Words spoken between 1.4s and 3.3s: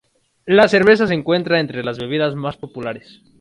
entre las bebidas más populares.